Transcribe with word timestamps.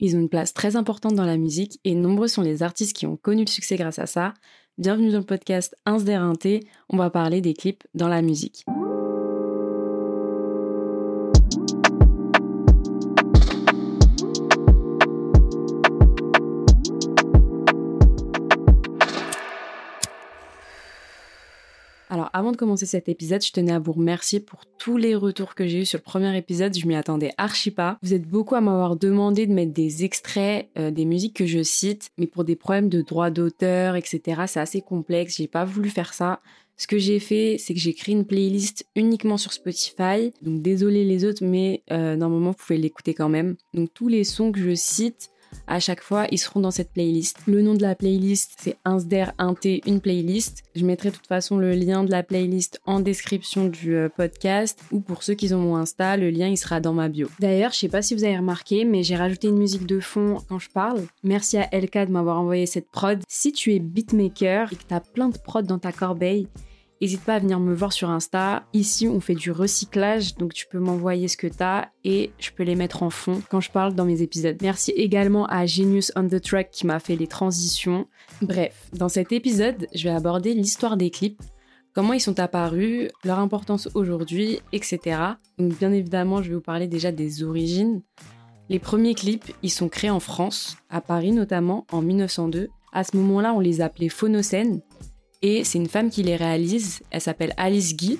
Ils 0.00 0.16
ont 0.16 0.20
une 0.20 0.28
place 0.28 0.54
très 0.54 0.76
importante 0.76 1.14
dans 1.14 1.24
la 1.24 1.36
musique 1.36 1.80
et 1.84 1.94
nombreux 1.94 2.28
sont 2.28 2.42
les 2.42 2.62
artistes 2.62 2.96
qui 2.96 3.06
ont 3.06 3.16
connu 3.16 3.44
le 3.44 3.50
succès 3.50 3.76
grâce 3.76 3.98
à 3.98 4.06
ça. 4.06 4.34
Bienvenue 4.76 5.10
dans 5.10 5.18
le 5.18 5.24
podcast 5.24 5.76
Ins 5.86 6.04
on 6.88 6.96
va 6.96 7.10
parler 7.10 7.40
des 7.40 7.54
clips 7.54 7.82
dans 7.94 8.08
la 8.08 8.22
musique. 8.22 8.64
Avant 22.38 22.52
de 22.52 22.56
commencer 22.56 22.86
cet 22.86 23.08
épisode, 23.08 23.44
je 23.44 23.50
tenais 23.50 23.72
à 23.72 23.80
vous 23.80 23.90
remercier 23.90 24.38
pour 24.38 24.60
tous 24.78 24.96
les 24.96 25.16
retours 25.16 25.56
que 25.56 25.66
j'ai 25.66 25.80
eu 25.80 25.84
sur 25.84 25.98
le 25.98 26.04
premier 26.04 26.36
épisode. 26.38 26.78
Je 26.78 26.86
m'y 26.86 26.94
attendais 26.94 27.32
archi 27.36 27.72
pas. 27.72 27.98
Vous 28.00 28.14
êtes 28.14 28.28
beaucoup 28.28 28.54
à 28.54 28.60
m'avoir 28.60 28.94
demandé 28.94 29.44
de 29.48 29.52
mettre 29.52 29.72
des 29.72 30.04
extraits 30.04 30.68
euh, 30.78 30.92
des 30.92 31.04
musiques 31.04 31.34
que 31.34 31.46
je 31.46 31.64
cite, 31.64 32.10
mais 32.16 32.28
pour 32.28 32.44
des 32.44 32.54
problèmes 32.54 32.88
de 32.88 33.02
droit 33.02 33.30
d'auteur, 33.30 33.96
etc. 33.96 34.42
C'est 34.46 34.60
assez 34.60 34.80
complexe. 34.80 35.38
J'ai 35.38 35.48
pas 35.48 35.64
voulu 35.64 35.90
faire 35.90 36.14
ça. 36.14 36.40
Ce 36.76 36.86
que 36.86 36.96
j'ai 36.96 37.18
fait, 37.18 37.56
c'est 37.58 37.74
que 37.74 37.80
j'ai 37.80 37.92
créé 37.92 38.14
une 38.14 38.24
playlist 38.24 38.86
uniquement 38.94 39.36
sur 39.36 39.52
Spotify. 39.52 40.32
Donc 40.40 40.62
désolé 40.62 41.04
les 41.04 41.24
autres, 41.24 41.44
mais 41.44 41.82
euh, 41.90 42.14
normalement 42.14 42.50
vous 42.52 42.56
pouvez 42.56 42.78
l'écouter 42.78 43.14
quand 43.14 43.28
même. 43.28 43.56
Donc 43.74 43.92
tous 43.92 44.06
les 44.06 44.22
sons 44.22 44.52
que 44.52 44.60
je 44.60 44.76
cite, 44.76 45.30
à 45.66 45.80
chaque 45.80 46.02
fois, 46.02 46.26
ils 46.30 46.38
seront 46.38 46.60
dans 46.60 46.70
cette 46.70 46.92
playlist. 46.92 47.38
Le 47.46 47.62
nom 47.62 47.74
de 47.74 47.82
la 47.82 47.94
playlist, 47.94 48.56
c'est 48.58 48.76
Insder 48.84 49.26
Inté, 49.38 49.82
une 49.86 50.00
playlist. 50.00 50.62
Je 50.74 50.84
mettrai 50.84 51.10
de 51.10 51.16
toute 51.16 51.26
façon 51.26 51.58
le 51.58 51.72
lien 51.72 52.04
de 52.04 52.10
la 52.10 52.22
playlist 52.22 52.80
en 52.86 53.00
description 53.00 53.66
du 53.66 53.94
euh, 53.94 54.08
podcast 54.08 54.80
ou 54.92 55.00
pour 55.00 55.22
ceux 55.22 55.34
qui 55.34 55.52
ont 55.52 55.58
mon 55.58 55.76
Insta, 55.76 56.16
le 56.16 56.30
lien 56.30 56.48
il 56.48 56.56
sera 56.56 56.80
dans 56.80 56.92
ma 56.92 57.08
bio. 57.08 57.28
D'ailleurs, 57.38 57.72
je 57.72 57.78
sais 57.78 57.88
pas 57.88 58.02
si 58.02 58.14
vous 58.14 58.24
avez 58.24 58.36
remarqué, 58.36 58.84
mais 58.84 59.02
j'ai 59.02 59.16
rajouté 59.16 59.48
une 59.48 59.58
musique 59.58 59.86
de 59.86 60.00
fond 60.00 60.38
quand 60.48 60.58
je 60.58 60.70
parle. 60.70 61.02
Merci 61.22 61.58
à 61.58 61.68
LK 61.72 62.06
de 62.06 62.12
m'avoir 62.12 62.40
envoyé 62.40 62.66
cette 62.66 62.90
prod. 62.90 63.20
Si 63.28 63.52
tu 63.52 63.74
es 63.74 63.78
beatmaker 63.78 64.72
et 64.72 64.76
que 64.76 64.84
tu 64.88 64.94
as 64.94 65.00
plein 65.00 65.28
de 65.28 65.38
prod 65.38 65.66
dans 65.66 65.78
ta 65.78 65.92
corbeille, 65.92 66.48
N'hésite 67.00 67.22
pas 67.22 67.36
à 67.36 67.38
venir 67.38 67.60
me 67.60 67.74
voir 67.74 67.92
sur 67.92 68.10
Insta. 68.10 68.64
Ici, 68.72 69.06
on 69.06 69.20
fait 69.20 69.36
du 69.36 69.52
recyclage, 69.52 70.34
donc 70.36 70.52
tu 70.52 70.66
peux 70.66 70.80
m'envoyer 70.80 71.28
ce 71.28 71.36
que 71.36 71.46
tu 71.46 71.62
as 71.62 71.90
et 72.04 72.32
je 72.40 72.50
peux 72.50 72.64
les 72.64 72.74
mettre 72.74 73.04
en 73.04 73.10
fond 73.10 73.40
quand 73.48 73.60
je 73.60 73.70
parle 73.70 73.94
dans 73.94 74.04
mes 74.04 74.20
épisodes. 74.20 74.56
Merci 74.62 74.90
également 74.90 75.46
à 75.46 75.64
Genius 75.64 76.10
on 76.16 76.26
the 76.26 76.40
Track 76.40 76.70
qui 76.72 76.86
m'a 76.86 76.98
fait 76.98 77.14
les 77.14 77.28
transitions. 77.28 78.08
Bref, 78.42 78.88
dans 78.94 79.08
cet 79.08 79.30
épisode, 79.30 79.86
je 79.94 80.04
vais 80.04 80.14
aborder 80.14 80.54
l'histoire 80.54 80.96
des 80.96 81.10
clips, 81.10 81.40
comment 81.94 82.14
ils 82.14 82.20
sont 82.20 82.40
apparus, 82.40 83.08
leur 83.22 83.38
importance 83.38 83.88
aujourd'hui, 83.94 84.60
etc. 84.72 85.20
Donc 85.58 85.78
bien 85.78 85.92
évidemment, 85.92 86.42
je 86.42 86.48
vais 86.48 86.56
vous 86.56 86.60
parler 86.60 86.88
déjà 86.88 87.12
des 87.12 87.44
origines. 87.44 88.02
Les 88.68 88.80
premiers 88.80 89.14
clips, 89.14 89.52
ils 89.62 89.70
sont 89.70 89.88
créés 89.88 90.10
en 90.10 90.20
France, 90.20 90.76
à 90.90 91.00
Paris 91.00 91.30
notamment, 91.30 91.86
en 91.92 92.02
1902. 92.02 92.68
À 92.92 93.04
ce 93.04 93.16
moment-là, 93.16 93.54
on 93.54 93.60
les 93.60 93.80
appelait 93.80 94.08
phonocènes 94.08 94.80
et 95.42 95.64
c'est 95.64 95.78
une 95.78 95.88
femme 95.88 96.10
qui 96.10 96.22
les 96.22 96.36
réalise. 96.36 97.00
Elle 97.10 97.20
s'appelle 97.20 97.54
Alice 97.56 97.96
Guy. 97.96 98.18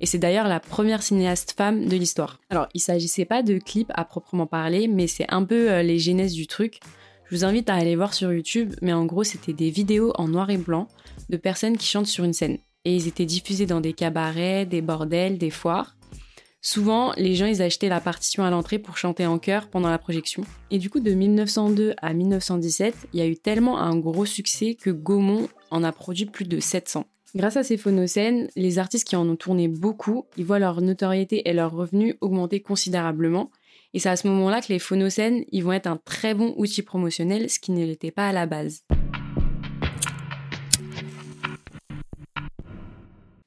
Et 0.00 0.06
c'est 0.06 0.18
d'ailleurs 0.18 0.48
la 0.48 0.60
première 0.60 1.02
cinéaste 1.02 1.54
femme 1.56 1.86
de 1.86 1.96
l'histoire. 1.96 2.40
Alors, 2.48 2.68
il 2.72 2.80
s'agissait 2.80 3.26
pas 3.26 3.42
de 3.42 3.58
clips 3.58 3.92
à 3.94 4.04
proprement 4.04 4.46
parler, 4.46 4.88
mais 4.88 5.06
c'est 5.06 5.26
un 5.28 5.44
peu 5.44 5.70
euh, 5.70 5.82
les 5.82 5.98
genèses 5.98 6.32
du 6.32 6.46
truc. 6.46 6.80
Je 7.26 7.36
vous 7.36 7.44
invite 7.44 7.68
à 7.68 7.74
aller 7.74 7.96
voir 7.96 8.14
sur 8.14 8.32
YouTube, 8.32 8.74
mais 8.80 8.94
en 8.94 9.04
gros, 9.04 9.24
c'était 9.24 9.52
des 9.52 9.70
vidéos 9.70 10.12
en 10.16 10.26
noir 10.26 10.48
et 10.48 10.56
blanc 10.56 10.88
de 11.28 11.36
personnes 11.36 11.76
qui 11.76 11.86
chantent 11.86 12.06
sur 12.06 12.24
une 12.24 12.32
scène. 12.32 12.58
Et 12.86 12.96
ils 12.96 13.08
étaient 13.08 13.26
diffusés 13.26 13.66
dans 13.66 13.82
des 13.82 13.92
cabarets, 13.92 14.64
des 14.64 14.80
bordels, 14.80 15.36
des 15.36 15.50
foires. 15.50 15.96
Souvent, 16.62 17.14
les 17.16 17.36
gens, 17.36 17.46
ils 17.46 17.62
achetaient 17.62 17.88
la 17.88 18.02
partition 18.02 18.44
à 18.44 18.50
l'entrée 18.50 18.78
pour 18.78 18.98
chanter 18.98 19.24
en 19.24 19.38
chœur 19.38 19.68
pendant 19.68 19.88
la 19.88 19.96
projection. 19.96 20.44
Et 20.70 20.78
du 20.78 20.90
coup, 20.90 21.00
de 21.00 21.12
1902 21.12 21.94
à 22.02 22.12
1917, 22.12 23.08
il 23.14 23.18
y 23.18 23.22
a 23.22 23.26
eu 23.26 23.36
tellement 23.36 23.80
un 23.80 23.96
gros 23.96 24.26
succès 24.26 24.74
que 24.74 24.90
Gaumont 24.90 25.48
en 25.70 25.82
a 25.82 25.90
produit 25.90 26.26
plus 26.26 26.44
de 26.44 26.60
700. 26.60 27.06
Grâce 27.34 27.56
à 27.56 27.62
ces 27.62 27.78
phonocènes, 27.78 28.48
les 28.56 28.78
artistes 28.78 29.08
qui 29.08 29.16
en 29.16 29.26
ont 29.26 29.36
tourné 29.36 29.68
beaucoup, 29.68 30.26
ils 30.36 30.44
voient 30.44 30.58
leur 30.58 30.82
notoriété 30.82 31.48
et 31.48 31.54
leurs 31.54 31.72
revenus 31.72 32.16
augmenter 32.20 32.60
considérablement. 32.60 33.50
Et 33.94 33.98
c'est 33.98 34.10
à 34.10 34.16
ce 34.16 34.28
moment-là 34.28 34.60
que 34.60 34.68
les 34.70 34.78
phonocènes, 34.78 35.44
ils 35.52 35.64
vont 35.64 35.72
être 35.72 35.86
un 35.86 35.96
très 35.96 36.34
bon 36.34 36.52
outil 36.58 36.82
promotionnel, 36.82 37.48
ce 37.48 37.58
qui 37.58 37.72
ne 37.72 37.86
l'était 37.86 38.10
pas 38.10 38.28
à 38.28 38.32
la 38.32 38.44
base. 38.44 38.84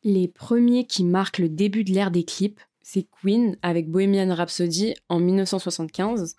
Les 0.03 0.28
premiers 0.28 0.85
qui 0.88 1.03
marquent 1.03 1.38
le 1.38 1.50
début 1.50 1.84
de 1.84 1.91
l'ère 1.91 2.12
des 2.12 2.23
clips, 2.23 2.59
c'est 2.83 3.07
Queen 3.21 3.57
avec 3.61 3.89
Bohemian 3.89 4.35
Rhapsody 4.35 4.94
en 5.09 5.19
1975. 5.19 6.35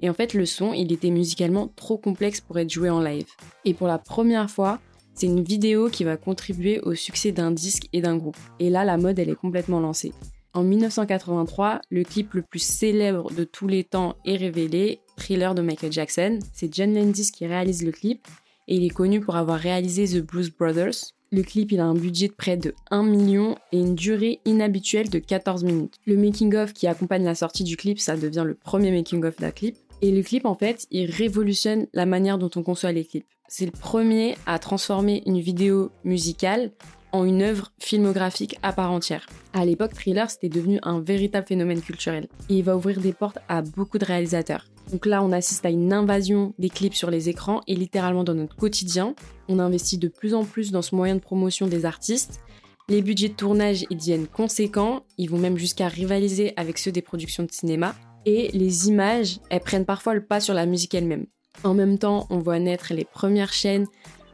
Et 0.00 0.10
en 0.10 0.14
fait, 0.14 0.34
le 0.34 0.44
son, 0.44 0.74
il 0.74 0.92
était 0.92 1.10
musicalement 1.10 1.68
trop 1.68 1.96
complexe 1.96 2.40
pour 2.40 2.58
être 2.58 2.70
joué 2.70 2.90
en 2.90 3.00
live. 3.00 3.26
Et 3.64 3.72
pour 3.72 3.86
la 3.86 3.98
première 3.98 4.50
fois, 4.50 4.78
c'est 5.14 5.26
une 5.26 5.42
vidéo 5.42 5.88
qui 5.88 6.04
va 6.04 6.18
contribuer 6.18 6.80
au 6.80 6.94
succès 6.94 7.32
d'un 7.32 7.50
disque 7.50 7.88
et 7.94 8.02
d'un 8.02 8.16
groupe. 8.16 8.36
Et 8.60 8.68
là, 8.68 8.84
la 8.84 8.98
mode, 8.98 9.18
elle 9.18 9.30
est 9.30 9.34
complètement 9.34 9.80
lancée. 9.80 10.12
En 10.52 10.62
1983, 10.62 11.80
le 11.90 12.02
clip 12.02 12.34
le 12.34 12.42
plus 12.42 12.62
célèbre 12.62 13.30
de 13.32 13.44
tous 13.44 13.68
les 13.68 13.84
temps 13.84 14.16
est 14.24 14.36
révélé, 14.36 15.00
Thriller 15.16 15.54
de 15.54 15.62
Michael 15.62 15.92
Jackson. 15.92 16.38
C'est 16.52 16.74
John 16.74 16.94
Landis 16.94 17.30
qui 17.30 17.46
réalise 17.46 17.84
le 17.84 17.92
clip 17.92 18.26
et 18.68 18.76
il 18.76 18.84
est 18.84 18.90
connu 18.90 19.20
pour 19.20 19.36
avoir 19.36 19.58
réalisé 19.58 20.06
The 20.06 20.24
Blues 20.24 20.50
Brothers. 20.50 21.12
Le 21.32 21.42
clip, 21.42 21.72
il 21.72 21.80
a 21.80 21.84
un 21.84 21.94
budget 21.94 22.28
de 22.28 22.32
près 22.32 22.56
de 22.56 22.74
1 22.90 23.02
million 23.02 23.56
et 23.72 23.78
une 23.78 23.94
durée 23.94 24.40
inhabituelle 24.44 25.10
de 25.10 25.18
14 25.18 25.64
minutes. 25.64 25.94
Le 26.06 26.16
making-of 26.16 26.72
qui 26.72 26.86
accompagne 26.86 27.24
la 27.24 27.34
sortie 27.34 27.64
du 27.64 27.76
clip, 27.76 27.98
ça 27.98 28.16
devient 28.16 28.44
le 28.46 28.54
premier 28.54 28.92
making-of 28.92 29.36
d'un 29.36 29.50
clip. 29.50 29.76
Et 30.02 30.12
le 30.12 30.22
clip, 30.22 30.46
en 30.46 30.54
fait, 30.54 30.86
il 30.90 31.10
révolutionne 31.10 31.86
la 31.94 32.06
manière 32.06 32.38
dont 32.38 32.50
on 32.54 32.62
conçoit 32.62 32.92
les 32.92 33.04
clips. 33.04 33.26
C'est 33.48 33.66
le 33.66 33.72
premier 33.72 34.36
à 34.46 34.58
transformer 34.58 35.22
une 35.26 35.40
vidéo 35.40 35.90
musicale 36.04 36.70
en 37.12 37.24
une 37.24 37.42
œuvre 37.42 37.72
filmographique 37.78 38.58
à 38.62 38.72
part 38.72 38.92
entière. 38.92 39.26
À 39.52 39.64
l'époque, 39.64 39.94
Thriller, 39.94 40.30
c'était 40.30 40.48
devenu 40.48 40.78
un 40.82 41.00
véritable 41.00 41.46
phénomène 41.46 41.80
culturel. 41.80 42.28
Et 42.48 42.58
il 42.58 42.64
va 42.64 42.76
ouvrir 42.76 43.00
des 43.00 43.12
portes 43.12 43.38
à 43.48 43.62
beaucoup 43.62 43.98
de 43.98 44.04
réalisateurs. 44.04 44.66
Donc 44.90 45.06
là, 45.06 45.22
on 45.22 45.32
assiste 45.32 45.66
à 45.66 45.70
une 45.70 45.92
invasion 45.92 46.54
des 46.58 46.70
clips 46.70 46.94
sur 46.94 47.10
les 47.10 47.28
écrans 47.28 47.60
et 47.66 47.74
littéralement 47.74 48.24
dans 48.24 48.34
notre 48.34 48.56
quotidien. 48.56 49.14
On 49.48 49.58
investit 49.58 49.98
de 49.98 50.08
plus 50.08 50.34
en 50.34 50.44
plus 50.44 50.70
dans 50.70 50.82
ce 50.82 50.94
moyen 50.94 51.16
de 51.16 51.20
promotion 51.20 51.66
des 51.66 51.84
artistes. 51.84 52.40
Les 52.88 53.02
budgets 53.02 53.28
de 53.28 53.34
tournage, 53.34 53.84
ils 53.90 53.96
deviennent 53.96 54.28
conséquents. 54.28 55.04
Ils 55.18 55.28
vont 55.28 55.38
même 55.38 55.58
jusqu'à 55.58 55.88
rivaliser 55.88 56.52
avec 56.56 56.78
ceux 56.78 56.92
des 56.92 57.02
productions 57.02 57.42
de 57.42 57.50
cinéma 57.50 57.94
et 58.26 58.50
les 58.52 58.88
images, 58.88 59.38
elles 59.50 59.60
prennent 59.60 59.86
parfois 59.86 60.14
le 60.14 60.24
pas 60.24 60.40
sur 60.40 60.52
la 60.52 60.66
musique 60.66 60.94
elle-même. 60.94 61.26
En 61.62 61.74
même 61.74 61.96
temps, 61.96 62.26
on 62.28 62.38
voit 62.38 62.58
naître 62.58 62.92
les 62.92 63.04
premières 63.04 63.52
chaînes 63.52 63.86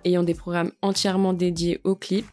ayant 0.04 0.22
des 0.22 0.34
programmes 0.34 0.72
entièrement 0.80 1.34
dédiés 1.34 1.78
aux 1.84 1.94
clips, 1.94 2.26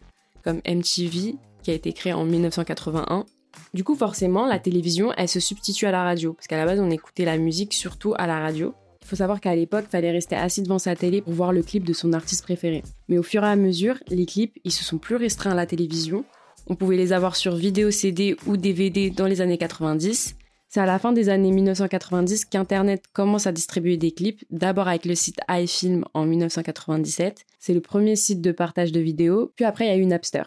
comme 0.43 0.61
MTV, 0.65 1.35
qui 1.61 1.71
a 1.71 1.73
été 1.73 1.93
créé 1.93 2.13
en 2.13 2.23
1981. 2.23 3.25
Du 3.73 3.83
coup, 3.83 3.95
forcément, 3.95 4.47
la 4.47 4.59
télévision, 4.59 5.11
elle 5.17 5.27
se 5.27 5.39
substitue 5.39 5.85
à 5.85 5.91
la 5.91 6.03
radio, 6.03 6.33
parce 6.33 6.47
qu'à 6.47 6.57
la 6.57 6.65
base, 6.65 6.79
on 6.79 6.89
écoutait 6.89 7.25
la 7.25 7.37
musique 7.37 7.73
surtout 7.73 8.13
à 8.17 8.27
la 8.27 8.39
radio. 8.39 8.73
Il 9.01 9.07
faut 9.07 9.15
savoir 9.15 9.41
qu'à 9.41 9.55
l'époque, 9.55 9.85
fallait 9.89 10.11
rester 10.11 10.35
assis 10.35 10.61
devant 10.61 10.79
sa 10.79 10.95
télé 10.95 11.21
pour 11.21 11.33
voir 11.33 11.51
le 11.51 11.63
clip 11.63 11.83
de 11.83 11.93
son 11.93 12.13
artiste 12.13 12.43
préféré. 12.43 12.83
Mais 13.07 13.17
au 13.17 13.23
fur 13.23 13.43
et 13.43 13.47
à 13.47 13.55
mesure, 13.55 13.95
les 14.09 14.25
clips, 14.25 14.57
ils 14.63 14.71
se 14.71 14.83
sont 14.83 14.97
plus 14.97 15.15
restreints 15.15 15.51
à 15.51 15.55
la 15.55 15.65
télévision. 15.65 16.25
On 16.67 16.75
pouvait 16.75 16.97
les 16.97 17.13
avoir 17.13 17.35
sur 17.35 17.55
vidéo 17.55 17.91
CD 17.91 18.35
ou 18.45 18.57
DVD 18.57 19.09
dans 19.09 19.25
les 19.25 19.41
années 19.41 19.57
90, 19.57 20.35
c'est 20.71 20.81
à 20.81 20.85
la 20.85 20.99
fin 20.99 21.11
des 21.13 21.29
années 21.29 21.51
1990 21.51 22.45
qu'Internet 22.45 23.05
commence 23.11 23.47
à 23.47 23.51
distribuer 23.51 23.97
des 23.97 24.11
clips, 24.11 24.45
d'abord 24.51 24.87
avec 24.87 25.05
le 25.05 25.15
site 25.15 25.39
iFilm 25.49 26.05
en 26.13 26.27
1997. 26.27 27.43
C'est 27.59 27.73
le 27.73 27.81
premier 27.81 28.15
site 28.15 28.39
de 28.41 28.51
partage 28.51 28.91
de 28.91 28.99
vidéos, 28.99 29.51
puis 29.55 29.65
après 29.65 29.85
il 29.85 29.87
y 29.87 29.91
a 29.91 29.97
eu 29.97 30.05
Napster. 30.05 30.43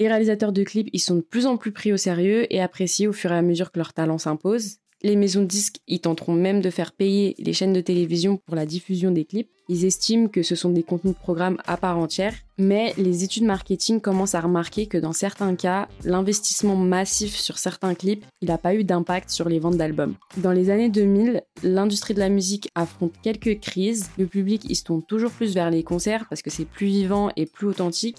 Les 0.00 0.08
réalisateurs 0.08 0.52
de 0.52 0.62
clips, 0.62 0.88
ils 0.94 0.98
sont 0.98 1.16
de 1.16 1.20
plus 1.20 1.44
en 1.44 1.58
plus 1.58 1.72
pris 1.72 1.92
au 1.92 1.98
sérieux 1.98 2.46
et 2.48 2.62
appréciés 2.62 3.06
au 3.06 3.12
fur 3.12 3.32
et 3.32 3.36
à 3.36 3.42
mesure 3.42 3.70
que 3.70 3.78
leur 3.78 3.92
talent 3.92 4.16
s'impose. 4.16 4.78
Les 5.02 5.14
maisons 5.14 5.42
de 5.42 5.46
disques, 5.46 5.76
ils 5.86 6.00
tenteront 6.00 6.32
même 6.32 6.62
de 6.62 6.70
faire 6.70 6.92
payer 6.92 7.34
les 7.38 7.52
chaînes 7.52 7.74
de 7.74 7.82
télévision 7.82 8.38
pour 8.38 8.54
la 8.54 8.64
diffusion 8.64 9.10
des 9.10 9.26
clips. 9.26 9.50
Ils 9.68 9.84
estiment 9.84 10.28
que 10.28 10.42
ce 10.42 10.54
sont 10.54 10.70
des 10.70 10.82
contenus 10.82 11.14
de 11.14 11.20
programme 11.20 11.58
à 11.66 11.76
part 11.76 11.98
entière, 11.98 12.34
mais 12.56 12.94
les 12.96 13.24
études 13.24 13.44
marketing 13.44 14.00
commencent 14.00 14.34
à 14.34 14.40
remarquer 14.40 14.86
que 14.86 14.96
dans 14.96 15.12
certains 15.12 15.54
cas, 15.54 15.86
l'investissement 16.04 16.76
massif 16.76 17.36
sur 17.36 17.58
certains 17.58 17.94
clips, 17.94 18.24
n'a 18.40 18.56
pas 18.56 18.74
eu 18.74 18.84
d'impact 18.84 19.28
sur 19.28 19.50
les 19.50 19.58
ventes 19.58 19.76
d'albums. 19.76 20.14
Dans 20.38 20.52
les 20.52 20.70
années 20.70 20.88
2000, 20.88 21.42
l'industrie 21.62 22.14
de 22.14 22.20
la 22.20 22.30
musique 22.30 22.70
affronte 22.74 23.12
quelques 23.22 23.60
crises. 23.60 24.10
Le 24.16 24.26
public, 24.26 24.74
se 24.74 24.82
tourne 24.82 25.02
toujours 25.02 25.30
plus 25.30 25.54
vers 25.54 25.70
les 25.70 25.82
concerts 25.82 26.26
parce 26.28 26.40
que 26.40 26.50
c'est 26.50 26.64
plus 26.64 26.86
vivant 26.86 27.30
et 27.36 27.44
plus 27.44 27.66
authentique 27.66 28.16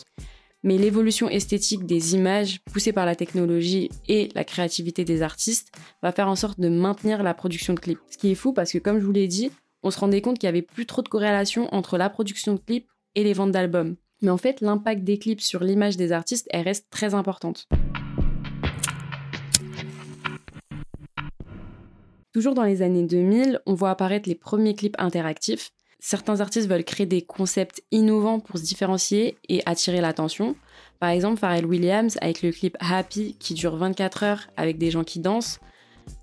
mais 0.64 0.78
l'évolution 0.78 1.30
esthétique 1.30 1.86
des 1.86 2.16
images 2.16 2.62
poussée 2.72 2.94
par 2.94 3.06
la 3.06 3.16
technologie 3.16 3.90
et 4.08 4.30
la 4.36 4.44
créativité 4.44 5.04
des 5.06 5.22
artistes 5.22 5.72
va 6.02 6.12
faire 6.12 6.28
en 6.28 6.36
sorte 6.36 6.60
de 6.60 6.70
maintenir 6.70 7.24
la 7.24 7.34
production 7.34 7.74
de 7.74 7.80
clips. 7.80 8.00
Ce 8.10 8.18
qui 8.18 8.32
est 8.32 8.36
fou 8.36 8.54
parce 8.54 8.72
que 8.72 8.78
comme 8.78 9.00
je 9.00 9.06
vous 9.06 9.12
l'ai 9.12 9.28
dit, 9.28 9.52
on 9.84 9.92
se 9.92 10.00
rendait 10.00 10.22
compte 10.22 10.38
qu'il 10.38 10.48
n'y 10.48 10.58
avait 10.58 10.62
plus 10.62 10.86
trop 10.86 11.02
de 11.02 11.10
corrélation 11.10 11.74
entre 11.74 11.98
la 11.98 12.10
production 12.10 12.54
de 12.54 12.60
clips 12.60 12.88
et 13.16 13.24
les 13.24 13.34
ventes 13.34 13.52
d'albums. 13.52 13.96
Mais 14.22 14.30
en 14.30 14.38
fait, 14.38 14.62
l'impact 14.62 15.04
des 15.04 15.18
clips 15.18 15.42
sur 15.42 15.64
l'image 15.64 15.98
des 15.98 16.12
artistes, 16.12 16.48
reste 16.54 16.88
très 16.92 17.16
importante. 17.16 17.68
Toujours 22.32 22.54
dans 22.54 22.64
les 22.64 22.82
années 22.82 23.04
2000, 23.04 23.60
on 23.66 23.74
voit 23.74 23.90
apparaître 23.90 24.30
les 24.30 24.36
premiers 24.36 24.76
clips 24.76 24.96
interactifs. 25.00 25.72
Certains 26.04 26.42
artistes 26.42 26.68
veulent 26.68 26.84
créer 26.84 27.06
des 27.06 27.22
concepts 27.22 27.84
innovants 27.92 28.40
pour 28.40 28.58
se 28.58 28.64
différencier 28.64 29.38
et 29.48 29.62
attirer 29.68 30.02
l'attention. 30.02 30.56
Par 31.00 31.12
exemple, 31.12 31.40
Pharrell 31.40 31.66
Williams 31.66 32.18
avec 32.22 32.42
le 32.42 32.52
clip 32.52 32.76
Happy 32.80 33.36
qui 33.40 33.54
dure 33.54 33.76
24 33.76 34.24
heures 34.24 34.48
avec 34.58 34.80
des 34.80 34.90
gens 34.90 35.04
qui 35.04 35.20
dansent. 35.20 35.60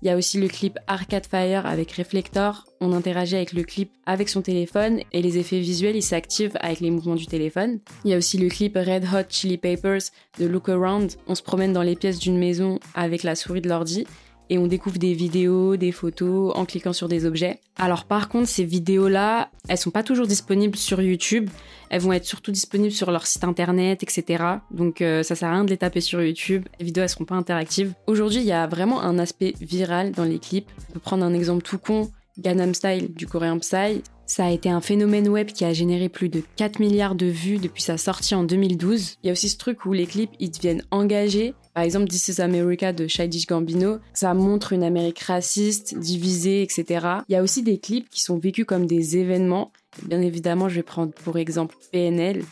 Il 0.01 0.09
y 0.09 0.11
a 0.11 0.17
aussi 0.17 0.37
le 0.37 0.49
clip 0.49 0.77
Arcade 0.87 1.25
Fire 1.25 1.65
avec 1.65 1.93
Reflector. 1.93 2.65
On 2.81 2.91
interagit 2.91 3.37
avec 3.37 3.53
le 3.53 3.63
clip 3.63 3.91
avec 4.05 4.27
son 4.27 4.41
téléphone 4.41 4.99
et 5.13 5.21
les 5.21 5.37
effets 5.37 5.61
visuels 5.61 5.95
ils 5.95 6.03
s'activent 6.03 6.57
avec 6.59 6.81
les 6.81 6.91
mouvements 6.91 7.15
du 7.15 7.25
téléphone. 7.27 7.79
Il 8.03 8.11
y 8.11 8.13
a 8.13 8.17
aussi 8.17 8.37
le 8.37 8.49
clip 8.49 8.75
Red 8.75 9.05
Hot 9.05 9.29
Chili 9.29 9.57
Peppers 9.57 10.11
de 10.39 10.45
Look 10.45 10.67
Around. 10.67 11.13
On 11.27 11.35
se 11.35 11.41
promène 11.41 11.71
dans 11.71 11.83
les 11.83 11.95
pièces 11.95 12.19
d'une 12.19 12.37
maison 12.37 12.79
avec 12.95 13.23
la 13.23 13.35
souris 13.35 13.61
de 13.61 13.69
l'ordi 13.69 14.05
et 14.49 14.57
on 14.57 14.67
découvre 14.67 14.97
des 14.97 15.13
vidéos, 15.13 15.77
des 15.77 15.91
photos 15.91 16.51
en 16.55 16.65
cliquant 16.65 16.93
sur 16.93 17.07
des 17.07 17.25
objets. 17.25 17.59
Alors 17.77 18.05
par 18.05 18.29
contre, 18.29 18.47
ces 18.47 18.63
vidéos-là, 18.63 19.49
elles 19.67 19.77
sont 19.77 19.91
pas 19.91 20.03
toujours 20.03 20.27
disponibles 20.27 20.77
sur 20.77 21.01
YouTube. 21.01 21.49
Elles 21.89 22.01
vont 22.01 22.13
être 22.13 22.25
surtout 22.25 22.51
disponibles 22.51 22.93
sur 22.93 23.11
leur 23.11 23.27
site 23.27 23.43
internet, 23.43 24.03
etc. 24.03 24.43
Donc 24.71 25.01
euh, 25.01 25.23
ça 25.23 25.35
sert 25.35 25.49
à 25.49 25.53
rien 25.53 25.63
de 25.63 25.69
les 25.69 25.77
taper 25.77 26.01
sur 26.01 26.21
YouTube. 26.21 26.65
Les 26.79 26.85
vidéos, 26.85 27.03
elles 27.03 27.09
seront 27.09 27.25
pas 27.25 27.35
interactives. 27.35 27.93
Aujourd'hui, 28.07 28.39
il 28.39 28.45
y 28.45 28.51
a 28.51 28.67
vraiment 28.67 29.01
un 29.01 29.19
aspect 29.19 29.53
viral 29.61 30.11
dans 30.11 30.25
les 30.25 30.39
clips. 30.39 30.69
On 30.89 30.93
peut 30.93 30.99
prendre 30.99 31.23
un 31.23 31.33
exemple 31.33 31.63
tout 31.63 31.77
con. 31.77 32.09
Gangnam 32.39 32.73
Style 32.73 33.13
du 33.13 33.27
coréen 33.27 33.57
Psy. 33.59 34.01
Ça 34.25 34.45
a 34.45 34.51
été 34.51 34.69
un 34.69 34.79
phénomène 34.79 35.27
web 35.27 35.47
qui 35.47 35.65
a 35.65 35.73
généré 35.73 36.07
plus 36.07 36.29
de 36.29 36.43
4 36.55 36.79
milliards 36.79 37.15
de 37.15 37.25
vues 37.25 37.57
depuis 37.57 37.81
sa 37.81 37.97
sortie 37.97 38.35
en 38.35 38.43
2012. 38.43 39.17
Il 39.23 39.27
y 39.27 39.29
a 39.29 39.33
aussi 39.33 39.49
ce 39.49 39.57
truc 39.57 39.85
où 39.85 39.93
les 39.93 40.05
clips, 40.05 40.31
ils 40.39 40.51
deviennent 40.51 40.83
engagés 40.91 41.55
par 41.73 41.83
exemple, 41.83 42.07
This 42.07 42.27
is 42.29 42.41
America 42.41 42.93
de 42.93 43.07
Childish 43.07 43.47
Gambino, 43.47 43.99
ça 44.13 44.33
montre 44.33 44.73
une 44.73 44.83
Amérique 44.83 45.19
raciste, 45.19 45.97
divisée, 45.97 46.61
etc. 46.61 47.07
Il 47.29 47.33
y 47.33 47.35
a 47.35 47.43
aussi 47.43 47.63
des 47.63 47.77
clips 47.77 48.09
qui 48.09 48.21
sont 48.21 48.37
vécus 48.37 48.65
comme 48.65 48.85
des 48.85 49.17
événements. 49.17 49.71
Bien 50.03 50.21
évidemment, 50.21 50.69
je 50.69 50.75
vais 50.75 50.83
prendre 50.83 51.13
pour 51.13 51.37
exemple 51.37 51.75
PNL. 51.91 52.43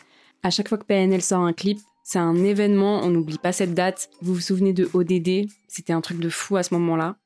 À 0.43 0.49
chaque 0.49 0.69
fois 0.69 0.77
que 0.77 0.85
PNL 0.85 1.21
sort 1.21 1.41
un 1.41 1.53
clip, 1.53 1.79
c'est 2.03 2.19
un 2.19 2.43
événement, 2.43 3.01
on 3.03 3.09
n'oublie 3.09 3.37
pas 3.37 3.51
cette 3.51 3.73
date. 3.73 4.09
Vous 4.21 4.35
vous 4.35 4.39
souvenez 4.39 4.71
de 4.71 4.89
ODD 4.93 5.49
C'était 5.67 5.93
un 5.93 6.01
truc 6.01 6.19
de 6.19 6.29
fou 6.29 6.55
à 6.55 6.63
ce 6.63 6.73
moment-là. 6.75 7.17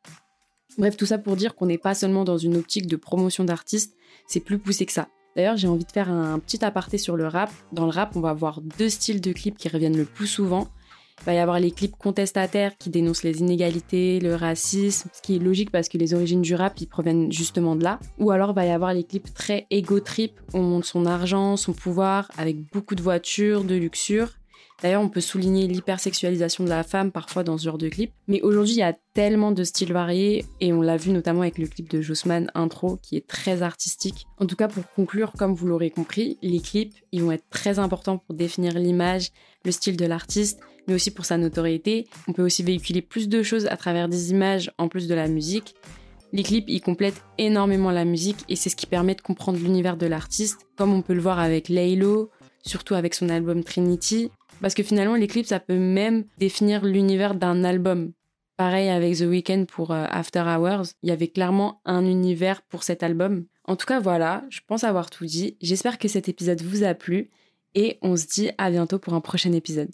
Bref, 0.77 0.97
tout 0.97 1.05
ça 1.05 1.17
pour 1.17 1.35
dire 1.35 1.53
qu'on 1.53 1.65
n'est 1.65 1.77
pas 1.77 1.93
seulement 1.93 2.23
dans 2.23 2.37
une 2.37 2.57
optique 2.57 2.87
de 2.87 2.95
promotion 2.95 3.43
d'artistes, 3.43 3.95
c'est 4.25 4.39
plus 4.39 4.57
poussé 4.57 4.85
que 4.85 4.91
ça. 4.91 5.07
D'ailleurs, 5.35 5.57
j'ai 5.57 5.67
envie 5.67 5.85
de 5.85 5.91
faire 5.91 6.09
un 6.09 6.39
petit 6.39 6.63
aparté 6.63 6.97
sur 6.97 7.15
le 7.15 7.27
rap. 7.27 7.51
Dans 7.71 7.85
le 7.85 7.91
rap, 7.91 8.15
on 8.15 8.21
va 8.21 8.29
avoir 8.29 8.61
deux 8.61 8.89
styles 8.89 9.21
de 9.21 9.31
clips 9.31 9.57
qui 9.57 9.69
reviennent 9.69 9.97
le 9.97 10.05
plus 10.05 10.27
souvent. 10.27 10.67
Il 11.21 11.25
va 11.25 11.33
y 11.33 11.37
avoir 11.37 11.59
les 11.59 11.69
clips 11.69 11.95
contestataires 11.97 12.75
qui 12.77 12.89
dénoncent 12.89 13.23
les 13.23 13.41
inégalités, 13.41 14.19
le 14.19 14.33
racisme, 14.33 15.09
ce 15.13 15.21
qui 15.21 15.35
est 15.35 15.39
logique 15.39 15.69
parce 15.69 15.87
que 15.87 15.99
les 15.99 16.15
origines 16.15 16.41
du 16.41 16.55
rap, 16.55 16.79
ils 16.81 16.87
proviennent 16.87 17.31
justement 17.31 17.75
de 17.75 17.83
là. 17.83 17.99
Ou 18.17 18.31
alors, 18.31 18.53
va 18.53 18.65
y 18.65 18.71
avoir 18.71 18.93
les 18.93 19.03
clips 19.03 19.31
très 19.33 19.67
ego 19.69 19.99
trip, 19.99 20.39
où 20.53 20.57
on 20.57 20.63
montre 20.63 20.87
son 20.87 21.05
argent, 21.05 21.57
son 21.57 21.73
pouvoir, 21.73 22.31
avec 22.37 22.57
beaucoup 22.71 22.95
de 22.95 23.03
voitures, 23.03 23.63
de 23.63 23.75
luxure. 23.75 24.29
D'ailleurs, 24.81 25.01
on 25.01 25.09
peut 25.09 25.21
souligner 25.21 25.67
l'hypersexualisation 25.67 26.63
de 26.63 26.69
la 26.69 26.83
femme 26.83 27.11
parfois 27.11 27.43
dans 27.43 27.57
ce 27.57 27.65
genre 27.65 27.77
de 27.77 27.87
clip. 27.87 28.11
Mais 28.27 28.41
aujourd'hui, 28.41 28.73
il 28.73 28.79
y 28.79 28.83
a 28.83 28.97
tellement 29.13 29.51
de 29.51 29.63
styles 29.63 29.93
variés 29.93 30.45
et 30.59 30.73
on 30.73 30.81
l'a 30.81 30.97
vu 30.97 31.11
notamment 31.11 31.41
avec 31.41 31.59
le 31.59 31.67
clip 31.67 31.89
de 31.89 32.01
Jossman 32.01 32.49
Intro 32.55 32.97
qui 33.01 33.15
est 33.15 33.27
très 33.27 33.61
artistique. 33.61 34.25
En 34.39 34.47
tout 34.47 34.55
cas, 34.55 34.67
pour 34.67 34.89
conclure, 34.91 35.33
comme 35.33 35.53
vous 35.53 35.67
l'aurez 35.67 35.91
compris, 35.91 36.37
les 36.41 36.59
clips, 36.59 36.95
ils 37.11 37.21
vont 37.21 37.31
être 37.31 37.47
très 37.51 37.77
importants 37.77 38.17
pour 38.17 38.33
définir 38.33 38.73
l'image, 38.73 39.29
le 39.65 39.71
style 39.71 39.97
de 39.97 40.05
l'artiste, 40.05 40.59
mais 40.87 40.95
aussi 40.95 41.11
pour 41.11 41.25
sa 41.25 41.37
notoriété. 41.37 42.07
On 42.27 42.33
peut 42.33 42.43
aussi 42.43 42.63
véhiculer 42.63 43.03
plus 43.03 43.29
de 43.29 43.43
choses 43.43 43.67
à 43.67 43.77
travers 43.77 44.09
des 44.09 44.31
images 44.31 44.71
en 44.79 44.87
plus 44.87 45.07
de 45.07 45.13
la 45.13 45.27
musique. 45.27 45.75
Les 46.33 46.43
clips, 46.43 46.69
ils 46.69 46.81
complètent 46.81 47.21
énormément 47.37 47.91
la 47.91 48.05
musique 48.05 48.45
et 48.49 48.55
c'est 48.55 48.69
ce 48.69 48.75
qui 48.75 48.87
permet 48.87 49.15
de 49.15 49.21
comprendre 49.21 49.59
l'univers 49.59 49.97
de 49.97 50.07
l'artiste, 50.07 50.65
comme 50.77 50.93
on 50.93 51.01
peut 51.01 51.13
le 51.13 51.21
voir 51.21 51.39
avec 51.39 51.67
Laylo, 51.67 52.31
surtout 52.63 52.95
avec 52.95 53.13
son 53.13 53.29
album 53.29 53.63
Trinity, 53.63 54.31
parce 54.61 54.73
que 54.73 54.83
finalement, 54.83 55.15
les 55.15 55.27
clips, 55.27 55.47
ça 55.47 55.59
peut 55.59 55.77
même 55.77 56.25
définir 56.37 56.85
l'univers 56.85 57.35
d'un 57.35 57.63
album. 57.63 58.13
Pareil 58.57 58.89
avec 58.89 59.17
The 59.17 59.21
Weeknd 59.21 59.65
pour 59.65 59.91
euh, 59.91 60.05
After 60.09 60.41
Hours, 60.41 60.93
il 61.01 61.09
y 61.09 61.11
avait 61.11 61.29
clairement 61.29 61.81
un 61.83 62.05
univers 62.05 62.61
pour 62.61 62.83
cet 62.83 63.01
album. 63.01 63.45
En 63.65 63.75
tout 63.75 63.87
cas, 63.87 63.99
voilà, 63.99 64.43
je 64.49 64.59
pense 64.67 64.83
avoir 64.83 65.09
tout 65.09 65.25
dit. 65.25 65.57
J'espère 65.61 65.97
que 65.97 66.07
cet 66.07 66.29
épisode 66.29 66.61
vous 66.61 66.83
a 66.83 66.93
plu 66.93 67.31
et 67.73 67.97
on 68.01 68.15
se 68.15 68.27
dit 68.27 68.51
à 68.57 68.69
bientôt 68.69 68.99
pour 68.99 69.13
un 69.13 69.21
prochain 69.21 69.53
épisode. 69.53 69.89